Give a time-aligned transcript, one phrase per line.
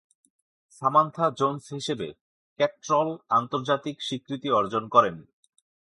[0.73, 2.07] Samantha Jones হিসেবে,
[2.59, 3.09] ক্যাটট্রল
[3.29, 5.15] আন্তর্জাতিক স্বীকৃতি অর্জন করেন।